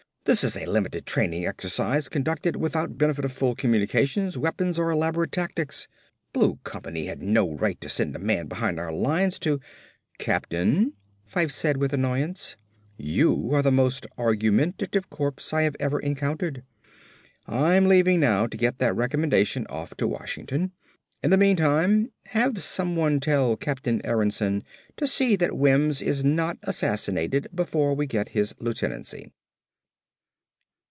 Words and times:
This 0.23 0.43
is 0.43 0.55
a 0.55 0.67
limited 0.67 1.07
training 1.07 1.47
exercise 1.47 2.07
conducted 2.07 2.55
without 2.55 2.95
benefit 2.97 3.25
of 3.25 3.31
full 3.31 3.55
communications, 3.55 4.37
weapons 4.37 4.77
or 4.77 4.91
elaborate 4.91 5.31
tactics. 5.31 5.87
Blue 6.31 6.57
company 6.63 7.07
had 7.07 7.23
no 7.23 7.55
right 7.55 7.81
to 7.81 7.89
send 7.89 8.15
a 8.15 8.19
man 8.19 8.45
behind 8.45 8.79
our 8.79 8.93
lines 8.93 9.39
to" 9.39 9.59
"Captain," 10.19 10.93
Fyfe 11.25 11.51
said 11.51 11.77
with 11.77 11.91
annoyance, 11.91 12.55
"you 12.97 13.49
are 13.53 13.63
the 13.63 13.71
most 13.71 14.05
argumentative 14.15 15.09
corpse 15.09 15.53
I 15.53 15.63
have 15.63 15.75
ever 15.79 15.99
encountered. 15.99 16.63
I'm 17.47 17.87
leaving 17.87 18.19
now 18.19 18.45
to 18.45 18.55
get 18.57 18.77
that 18.77 18.95
recommendation 18.95 19.65
off 19.71 19.97
to 19.97 20.07
Washington. 20.07 20.71
In 21.23 21.31
the 21.31 21.35
meantime, 21.37 22.11
have 22.27 22.61
someone 22.61 23.19
tell 23.19 23.57
Captain 23.57 24.01
Aronsen 24.05 24.63
to 24.97 25.07
see 25.07 25.35
that 25.37 25.57
Wims 25.57 25.99
is 25.99 26.23
not 26.23 26.57
assassinated 26.61 27.47
before 27.55 27.95
we 27.95 28.05
get 28.05 28.29
him 28.29 28.33
his 28.39 28.53
lieutenancy." 28.59 29.31